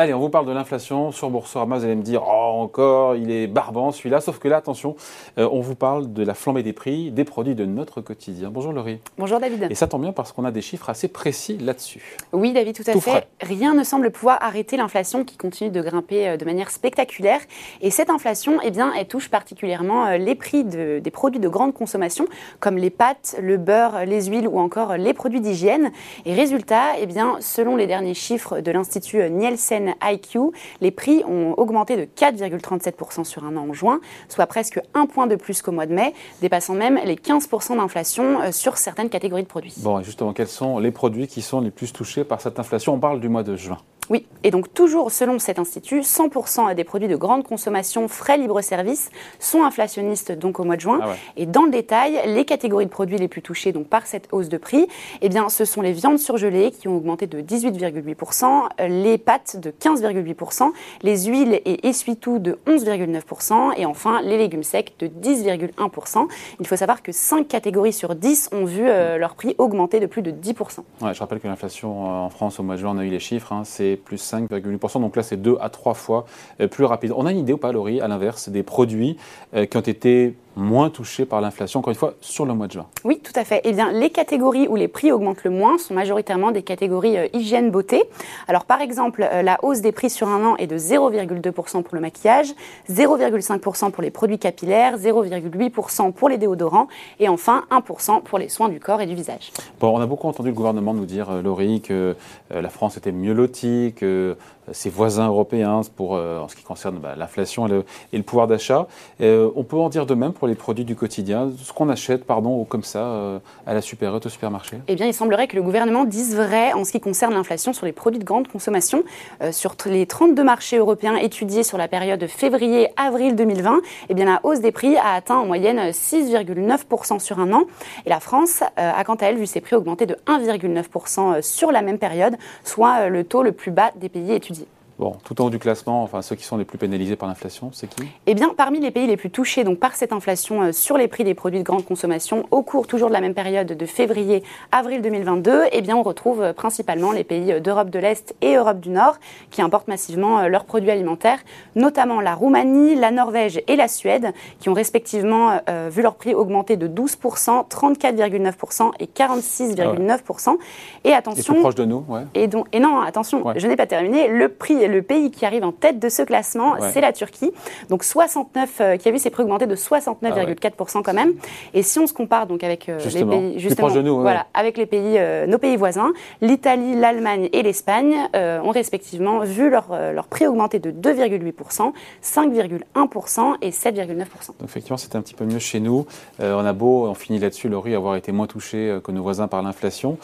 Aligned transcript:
Allez, 0.00 0.14
on 0.14 0.20
vous 0.20 0.28
parle 0.28 0.46
de 0.46 0.52
l'inflation 0.52 1.10
sur 1.10 1.28
Boursorama. 1.28 1.76
Vous 1.76 1.84
allez 1.84 1.96
me 1.96 2.04
dire, 2.04 2.22
oh, 2.24 2.60
encore, 2.60 3.16
il 3.16 3.32
est 3.32 3.48
barbant 3.48 3.90
celui-là. 3.90 4.20
Sauf 4.20 4.38
que 4.38 4.46
là, 4.46 4.58
attention, 4.58 4.94
euh, 5.38 5.48
on 5.50 5.60
vous 5.60 5.74
parle 5.74 6.12
de 6.12 6.22
la 6.22 6.34
flambée 6.34 6.62
des 6.62 6.72
prix 6.72 7.10
des 7.10 7.24
produits 7.24 7.56
de 7.56 7.64
notre 7.64 8.00
quotidien. 8.00 8.50
Bonjour 8.52 8.72
Laurie. 8.72 9.00
Bonjour 9.18 9.40
David. 9.40 9.66
Et 9.68 9.74
ça 9.74 9.88
tombe 9.88 10.02
bien 10.02 10.12
parce 10.12 10.30
qu'on 10.30 10.44
a 10.44 10.52
des 10.52 10.60
chiffres 10.60 10.88
assez 10.88 11.08
précis 11.08 11.58
là-dessus. 11.58 12.16
Oui, 12.32 12.52
David, 12.52 12.76
tout 12.76 12.88
à 12.88 12.92
fait. 13.00 13.26
Rien 13.40 13.74
ne 13.74 13.82
semble 13.82 14.12
pouvoir 14.12 14.38
arrêter 14.40 14.76
l'inflation 14.76 15.24
qui 15.24 15.36
continue 15.36 15.70
de 15.70 15.82
grimper 15.82 16.28
euh, 16.28 16.36
de 16.36 16.44
manière 16.44 16.70
spectaculaire. 16.70 17.40
Et 17.80 17.90
cette 17.90 18.08
inflation, 18.08 18.60
eh 18.62 18.70
bien, 18.70 18.92
elle 18.96 19.08
touche 19.08 19.28
particulièrement 19.28 20.06
euh, 20.06 20.16
les 20.16 20.36
prix 20.36 20.62
des 20.62 21.10
produits 21.10 21.40
de 21.40 21.48
grande 21.48 21.74
consommation, 21.74 22.26
comme 22.60 22.76
les 22.76 22.90
pâtes, 22.90 23.34
le 23.42 23.56
beurre, 23.56 24.04
les 24.06 24.26
huiles 24.26 24.46
ou 24.46 24.60
encore 24.60 24.96
les 24.96 25.12
produits 25.12 25.40
d'hygiène. 25.40 25.90
Et 26.24 26.34
résultat, 26.34 26.96
eh 27.00 27.06
bien, 27.06 27.38
selon 27.40 27.74
les 27.74 27.88
derniers 27.88 28.14
chiffres 28.14 28.60
de 28.60 28.70
l'Institut 28.70 29.28
Nielsen 29.28 29.87
IQ, 30.02 30.52
les 30.80 30.90
prix 30.90 31.22
ont 31.26 31.54
augmenté 31.56 31.96
de 31.96 32.04
4,37% 32.04 33.24
sur 33.24 33.44
un 33.44 33.56
an 33.56 33.68
en 33.68 33.72
juin, 33.72 34.00
soit 34.28 34.46
presque 34.46 34.80
un 34.94 35.06
point 35.06 35.26
de 35.26 35.36
plus 35.36 35.62
qu'au 35.62 35.72
mois 35.72 35.86
de 35.86 35.94
mai, 35.94 36.14
dépassant 36.40 36.74
même 36.74 36.98
les 37.04 37.16
15% 37.16 37.76
d'inflation 37.76 38.40
euh, 38.40 38.52
sur 38.52 38.76
certaines 38.76 39.08
catégories 39.08 39.42
de 39.42 39.48
produits. 39.48 39.74
Bon, 39.78 40.00
et 40.00 40.04
justement, 40.04 40.32
quels 40.32 40.48
sont 40.48 40.78
les 40.78 40.90
produits 40.90 41.26
qui 41.26 41.42
sont 41.42 41.60
les 41.60 41.70
plus 41.70 41.92
touchés 41.92 42.24
par 42.24 42.40
cette 42.40 42.58
inflation? 42.58 42.94
On 42.94 43.00
parle 43.00 43.20
du 43.20 43.28
mois 43.28 43.42
de 43.42 43.56
juin. 43.56 43.78
Oui, 44.10 44.26
et 44.42 44.50
donc 44.50 44.72
toujours 44.72 45.10
selon 45.10 45.38
cet 45.38 45.58
institut, 45.58 46.00
100% 46.00 46.74
des 46.74 46.84
produits 46.84 47.08
de 47.08 47.16
grande 47.16 47.44
consommation 47.44 48.08
frais 48.08 48.38
libre-service 48.38 49.10
sont 49.38 49.62
inflationnistes 49.62 50.32
donc 50.32 50.60
au 50.60 50.64
mois 50.64 50.76
de 50.76 50.80
juin. 50.80 51.00
Ah 51.02 51.14
et 51.36 51.46
dans 51.46 51.64
le 51.64 51.70
détail, 51.70 52.20
les 52.26 52.44
catégories 52.44 52.86
de 52.86 52.90
produits 52.90 53.18
les 53.18 53.28
plus 53.28 53.42
touchées 53.42 53.72
donc 53.72 53.88
par 53.88 54.06
cette 54.06 54.28
hausse 54.32 54.48
de 54.48 54.56
prix, 54.56 54.86
eh 55.20 55.28
bien, 55.28 55.48
ce 55.48 55.64
sont 55.64 55.82
les 55.82 55.92
viandes 55.92 56.18
surgelées 56.18 56.70
qui 56.70 56.88
ont 56.88 56.96
augmenté 56.96 57.26
de 57.26 57.40
18,8%, 57.40 58.68
les 58.88 59.18
pâtes 59.18 59.58
de 59.60 59.70
15,8%, 59.70 60.70
les 61.02 61.24
huiles 61.26 61.60
et 61.64 61.86
essuie-tout 61.86 62.38
de 62.38 62.58
11,9% 62.66 63.74
et 63.76 63.86
enfin 63.86 64.22
les 64.22 64.38
légumes 64.38 64.62
secs 64.62 64.92
de 64.98 65.06
10,1%. 65.06 66.28
Il 66.60 66.66
faut 66.66 66.76
savoir 66.76 67.02
que 67.02 67.12
5 67.12 67.46
catégories 67.46 67.92
sur 67.92 68.14
10 68.14 68.50
ont 68.52 68.64
vu 68.64 68.88
euh, 68.88 69.18
leur 69.18 69.34
prix 69.34 69.54
augmenter 69.58 70.00
de 70.00 70.06
plus 70.06 70.22
de 70.22 70.30
10%. 70.30 70.80
Ouais, 71.02 71.14
je 71.14 71.20
rappelle 71.20 71.40
que 71.40 71.48
l'inflation 71.48 72.06
euh, 72.06 72.18
en 72.20 72.30
France 72.30 72.58
au 72.60 72.62
mois 72.62 72.76
de 72.76 72.80
juin, 72.80 72.92
on 72.94 72.98
a 72.98 73.04
eu 73.04 73.10
les 73.10 73.20
chiffres, 73.20 73.52
hein, 73.52 73.62
c'est 73.64 73.97
plus 74.04 74.22
5,8%. 74.22 75.00
Donc 75.00 75.16
là, 75.16 75.22
c'est 75.22 75.36
deux 75.36 75.56
à 75.60 75.68
trois 75.68 75.94
fois 75.94 76.26
euh, 76.60 76.68
plus 76.68 76.84
rapide. 76.84 77.12
On 77.16 77.26
a 77.26 77.32
une 77.32 77.38
idée 77.38 77.52
ou 77.52 77.58
pas, 77.58 77.72
Laurie, 77.72 78.00
à 78.00 78.08
l'inverse, 78.08 78.48
des 78.48 78.62
produits 78.62 79.16
euh, 79.54 79.66
qui 79.66 79.76
ont 79.76 79.80
été 79.80 80.34
moins 80.58 80.90
touchés 80.90 81.24
par 81.24 81.40
l'inflation, 81.40 81.80
encore 81.80 81.92
une 81.92 81.98
fois, 81.98 82.14
sur 82.20 82.44
le 82.44 82.54
mois 82.54 82.66
de 82.66 82.72
juin. 82.72 82.86
Oui, 83.04 83.20
tout 83.22 83.32
à 83.34 83.44
fait. 83.44 83.60
Eh 83.64 83.72
bien, 83.72 83.92
les 83.92 84.10
catégories 84.10 84.68
où 84.68 84.76
les 84.76 84.88
prix 84.88 85.12
augmentent 85.12 85.44
le 85.44 85.50
moins 85.50 85.78
sont 85.78 85.94
majoritairement 85.94 86.50
des 86.50 86.62
catégories 86.62 87.16
euh, 87.16 87.28
hygiène 87.32 87.70
beauté. 87.70 88.04
Alors, 88.48 88.64
par 88.64 88.80
exemple, 88.80 89.26
la 89.42 89.58
hausse 89.62 89.80
des 89.80 89.92
prix 89.92 90.10
sur 90.10 90.28
un 90.28 90.44
an 90.44 90.56
est 90.56 90.66
de 90.66 90.76
0,2% 90.76 91.82
pour 91.82 91.94
le 91.94 92.00
maquillage, 92.00 92.52
0,5% 92.90 93.90
pour 93.90 94.02
les 94.02 94.10
produits 94.10 94.38
capillaires, 94.38 94.98
0,8% 94.98 96.12
pour 96.12 96.28
les 96.28 96.38
déodorants 96.38 96.88
et 97.20 97.28
enfin 97.28 97.64
1% 97.70 98.22
pour 98.22 98.38
les 98.38 98.48
soins 98.48 98.68
du 98.68 98.80
corps 98.80 99.00
et 99.00 99.06
du 99.06 99.14
visage. 99.14 99.52
Bon, 99.80 99.96
on 99.96 100.00
a 100.00 100.06
beaucoup 100.06 100.28
entendu 100.28 100.50
le 100.50 100.54
gouvernement 100.54 100.94
nous 100.94 101.06
dire, 101.06 101.42
Laurie, 101.42 101.80
que 101.80 102.16
la 102.50 102.68
France 102.68 102.96
était 102.96 103.12
mieux 103.12 103.32
lotie, 103.32 103.94
que 103.96 104.36
ses 104.72 104.90
voisins 104.90 105.28
européens 105.28 105.80
pour, 105.96 106.16
euh, 106.16 106.40
en 106.40 106.48
ce 106.48 106.56
qui 106.56 106.62
concerne 106.62 106.98
bah, 106.98 107.14
l'inflation 107.16 107.66
et 107.66 107.84
le, 108.16 108.22
pouvoir 108.22 108.46
d'achat. 108.46 108.86
Euh, 109.20 109.50
on 109.56 109.64
peut 109.64 109.76
en 109.76 109.88
dire 109.88 110.06
de 110.06 110.14
même 110.14 110.32
pour 110.32 110.47
les 110.48 110.54
produits 110.54 110.84
du 110.84 110.96
quotidien, 110.96 111.50
ce 111.62 111.72
qu'on 111.72 111.88
achète, 111.88 112.24
pardon, 112.24 112.64
comme 112.64 112.82
ça, 112.82 113.00
euh, 113.00 113.38
à 113.66 113.74
la 113.74 113.80
au 113.80 114.28
supermarché? 114.28 114.78
Eh 114.88 114.94
bien, 114.94 115.06
il 115.06 115.14
semblerait 115.14 115.46
que 115.46 115.56
le 115.56 115.62
gouvernement 115.62 116.04
dise 116.04 116.34
vrai 116.34 116.72
en 116.72 116.84
ce 116.84 116.92
qui 116.92 117.00
concerne 117.00 117.34
l'inflation 117.34 117.72
sur 117.72 117.86
les 117.86 117.92
produits 117.92 118.18
de 118.18 118.24
grande 118.24 118.48
consommation. 118.48 119.04
sur 119.52 119.76
les 119.86 120.06
32 120.06 120.42
marchés 120.42 120.78
européens 120.78 121.16
étudiés 121.16 121.62
sur 121.62 121.78
la 121.78 121.88
période 121.88 122.26
février-avril 122.26 123.36
2020, 123.36 123.80
eh 124.08 124.14
bien, 124.14 124.24
la 124.24 124.40
hausse 124.42 124.60
des 124.60 124.72
prix 124.72 124.96
a 124.96 125.14
atteint 125.14 125.36
en 125.36 125.46
moyenne 125.46 125.78
6,9% 125.90 127.18
sur 127.18 127.38
un 127.38 127.52
an. 127.52 127.64
Et 128.06 128.10
la 128.10 128.20
France 128.20 128.62
a 128.76 129.04
quant 129.04 129.14
à 129.14 129.26
elle 129.26 129.36
vu 129.36 129.46
ses 129.46 129.60
prix 129.60 129.76
augmenter 129.76 130.06
de 130.06 130.16
1,9% 130.26 131.42
sur 131.42 131.72
la 131.72 131.82
même 131.82 131.98
période, 131.98 132.36
soit 132.64 133.08
le 133.08 133.24
taux 133.24 133.42
le 133.42 133.52
plus 133.52 133.70
bas 133.70 133.92
des 133.96 134.08
pays 134.08 134.32
étudiés. 134.32 134.68
Bon, 134.98 135.14
tout 135.22 135.40
en 135.40 135.44
haut 135.44 135.50
du 135.50 135.60
classement, 135.60 136.02
enfin 136.02 136.22
ceux 136.22 136.34
qui 136.34 136.42
sont 136.42 136.56
les 136.56 136.64
plus 136.64 136.76
pénalisés 136.76 137.14
par 137.14 137.28
l'inflation, 137.28 137.70
c'est 137.72 137.86
qui? 137.86 138.08
Eh 138.26 138.34
bien, 138.34 138.52
parmi 138.56 138.80
les 138.80 138.90
pays 138.90 139.06
les 139.06 139.16
plus 139.16 139.30
touchés 139.30 139.62
donc 139.62 139.78
par 139.78 139.94
cette 139.94 140.12
inflation 140.12 140.62
euh, 140.62 140.72
sur 140.72 140.98
les 140.98 141.06
prix 141.06 141.22
des 141.22 141.34
produits 141.34 141.60
de 141.60 141.64
grande 141.64 141.84
consommation 141.84 142.46
au 142.50 142.62
cours 142.62 142.88
toujours 142.88 143.06
de 143.08 143.12
la 143.12 143.20
même 143.20 143.34
période 143.34 143.68
de 143.68 143.86
février 143.86 144.42
avril 144.72 145.00
2022, 145.00 145.66
eh 145.70 145.82
bien 145.82 145.96
on 145.96 146.02
retrouve 146.02 146.42
euh, 146.42 146.52
principalement 146.52 147.12
les 147.12 147.22
pays 147.22 147.52
euh, 147.52 147.60
d'Europe 147.60 147.90
de 147.90 148.00
l'Est 148.00 148.34
et 148.42 148.56
Europe 148.56 148.80
du 148.80 148.90
Nord 148.90 149.18
qui 149.50 149.62
importent 149.62 149.86
massivement 149.86 150.48
leurs 150.48 150.64
produits 150.64 150.90
alimentaires, 150.90 151.38
notamment 151.76 152.20
la 152.20 152.34
Roumanie, 152.34 152.96
la 152.96 153.12
Norvège 153.12 153.60
et 153.68 153.76
la 153.76 153.86
Suède 153.86 154.32
qui 154.58 154.68
ont 154.68 154.74
respectivement 154.74 155.60
vu 155.90 156.02
leur 156.02 156.16
prix 156.16 156.34
augmenter 156.34 156.76
de 156.76 156.88
12% 156.88 157.68
34,9% 157.68 158.90
et 158.98 159.06
46,9 159.06 160.56
Et 161.04 161.12
attention, 161.12 161.52
et 161.52 161.56
plus 161.56 161.60
proche 161.60 161.74
de 161.74 161.84
nous, 161.84 162.04
ouais. 162.08 162.22
Et 162.34 162.48
donc 162.48 162.66
et 162.72 162.80
non, 162.80 163.00
attention, 163.00 163.44
je 163.56 163.66
n'ai 163.66 163.76
pas 163.76 163.86
terminé, 163.86 164.28
le 164.28 164.48
prix 164.48 164.87
le 164.88 165.02
pays 165.02 165.30
qui 165.30 165.46
arrive 165.46 165.64
en 165.64 165.72
tête 165.72 165.98
de 165.98 166.08
ce 166.08 166.22
classement, 166.22 166.74
c'est 166.92 167.00
la 167.00 167.12
Turquie. 167.12 167.52
Donc 167.88 168.04
69, 168.04 168.80
euh, 168.80 168.96
qui 168.96 169.08
a 169.08 169.12
vu 169.12 169.18
ses 169.18 169.30
prix 169.30 169.42
augmenter 169.42 169.66
de 169.66 169.76
69,4% 169.76 170.70
ah 170.72 171.00
quand 171.04 171.14
même. 171.14 171.32
Et 171.74 171.82
si 171.82 171.98
on 171.98 172.06
se 172.06 172.12
compare 172.12 172.46
donc 172.46 172.64
avec 172.64 172.88
euh, 172.88 172.98
les 173.14 173.24
pays, 173.24 173.58
justement, 173.58 173.88
voilà, 174.20 174.46
avec 174.54 174.76
les 174.76 174.86
pays, 174.86 175.18
euh, 175.18 175.46
nos 175.46 175.58
pays 175.58 175.76
voisins, 175.76 176.12
l'Italie, 176.40 176.96
l'Allemagne 176.96 177.48
et 177.52 177.62
l'Espagne 177.62 178.14
ont 178.34 178.70
respectivement 178.70 179.40
vu 179.40 179.70
leur, 179.70 179.86
leur 180.12 180.26
prix 180.26 180.46
augmenter 180.46 180.78
de 180.78 180.90
2,8%, 180.90 181.92
5,1% 182.22 183.54
et 183.62 183.70
7,9%. 183.70 184.16
Donc 184.16 184.26
effectivement, 184.64 184.96
c'est 184.96 185.16
un 185.16 185.22
petit 185.22 185.34
peu 185.34 185.44
mieux 185.44 185.58
chez 185.58 185.80
nous. 185.80 186.06
on 186.40 186.64
a 186.64 186.72
beau, 186.72 187.06
on 187.06 187.14
finit 187.14 187.38
là-dessus, 187.38 187.68
Laurie, 187.68 187.94
avoir 187.94 188.16
été 188.16 188.32
moins 188.32 188.46
touché 188.46 188.98
que 189.02 189.12
nos 189.12 189.22
voisins 189.22 189.48
par 189.48 189.62
l'inflation. 189.62 190.18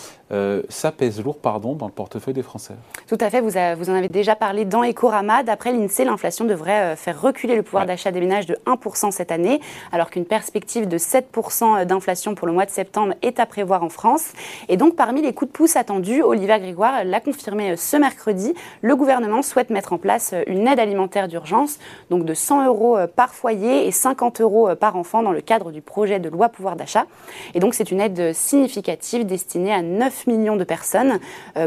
ça 0.69 0.93
pèse 0.93 1.23
lourd, 1.23 1.39
pardon, 1.39 1.75
dans 1.75 1.87
le 1.87 1.93
portefeuille 1.93 2.35
des 2.35 2.43
Français. 2.43 2.75
Tout 3.09 3.19
à 3.21 3.31
fait, 3.31 3.41
vous, 3.41 3.51
vous 3.79 3.91
en 3.91 3.95
avez 3.95 4.09
déjà 4.09 4.37
parlé 4.37 4.54
dans 4.65 4.85
Ecorama. 4.85 5.43
D'après 5.43 5.73
l'INSEE, 5.73 6.05
l'inflation 6.05 6.45
devrait 6.45 6.93
euh, 6.93 6.97
faire 6.97 7.21
reculer 7.21 7.57
le 7.57 7.65
pouvoir 7.65 7.87
d'achat 7.87 8.13
des 8.13 8.21
ménages 8.21 8.47
de 8.47 8.57
1% 8.67 9.11
cette 9.11 9.33
année, 9.33 9.61
alors 9.91 10.11
qu'une 10.11 10.25
perspective 10.25 10.87
de 10.87 10.97
7% 10.97 11.81
euh, 11.81 11.85
d'inflation 11.85 12.37
pour 12.37 12.47
le 12.47 12.53
mois 12.53 12.65
de 12.65 12.71
septembre 12.71 13.15
est 13.23 13.41
à 13.41 13.47
prévoir 13.47 13.83
en 13.83 13.89
France. 13.89 14.33
Et 14.69 14.77
donc, 14.77 14.95
parmi 14.95 15.23
les 15.23 15.33
coups 15.33 15.51
de 15.51 15.57
pouce 15.57 15.75
attendus, 15.75 16.23
Olivier 16.23 16.61
Grégoire 16.61 17.05
l'a 17.05 17.19
confirmé 17.19 17.73
euh, 17.73 17.77
ce 17.77 17.97
mercredi, 17.97 18.55
le 18.83 18.95
gouvernement 18.95 19.43
souhaite 19.43 19.71
mettre 19.71 19.93
en 19.93 19.99
place 19.99 20.35
une 20.47 20.69
aide 20.69 20.79
alimentaire 20.79 21.27
d'urgence, 21.27 21.79
donc 22.11 22.25
de 22.25 22.35
100 22.35 22.67
euros 22.67 22.97
par 23.17 23.35
foyer 23.35 23.89
et 23.89 23.91
50 23.91 24.41
euros 24.41 24.69
par 24.77 24.97
enfant 24.97 25.23
dans 25.23 25.33
le 25.33 25.41
cadre 25.41 25.73
du 25.73 25.81
projet 25.81 26.21
de 26.21 26.29
loi 26.29 26.49
pouvoir 26.49 26.77
d'achat. 26.77 27.07
Et 27.55 27.61
donc, 27.61 27.75
c'est 27.75 27.91
une 27.91 28.01
aide 28.01 28.33
significative 28.33 29.27
destinée 29.27 29.73
à 29.73 29.83
9 29.83 30.27
millions 30.27 30.57
de 30.57 30.65
personnes 30.65 31.19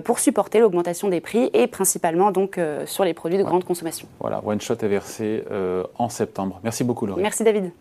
pour 0.03 0.19
supporter 0.19 0.59
l'augmentation 0.59 1.09
des 1.09 1.19
prix 1.19 1.49
et 1.53 1.67
principalement 1.67 2.31
donc 2.31 2.59
sur 2.85 3.03
les 3.03 3.13
produits 3.13 3.38
de 3.38 3.43
grande 3.43 3.63
consommation. 3.63 4.07
Voilà, 4.19 4.41
One 4.45 4.61
Shot 4.61 4.75
est 4.81 4.88
versé 4.88 5.43
euh, 5.51 5.83
en 5.97 6.09
septembre. 6.09 6.59
Merci 6.63 6.83
beaucoup, 6.83 7.05
Laurie. 7.05 7.21
Merci, 7.21 7.43
David. 7.43 7.71